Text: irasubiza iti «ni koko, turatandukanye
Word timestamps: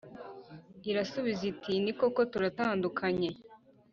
irasubiza 0.89 1.43
iti 1.51 1.73
«ni 1.83 1.93
koko, 1.99 2.21
turatandukanye 2.31 3.29